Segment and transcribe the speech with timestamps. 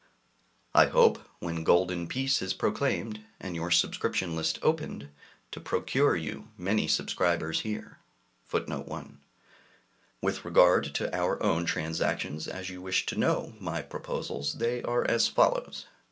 [0.73, 5.09] I hope when golden peace is proclaimed, and your subscription list opened,
[5.51, 7.99] to procure you many subscribers here.
[8.51, 8.65] With
[10.43, 15.27] regard to our own transactions, as you wish to know my proposals, they are as
[15.27, 15.85] follows.